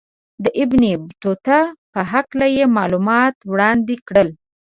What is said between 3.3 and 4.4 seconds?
وړاندې کړل.